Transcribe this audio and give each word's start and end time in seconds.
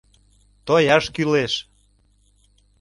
Тояш 0.65 1.05
кӱлеш!.. 1.15 1.53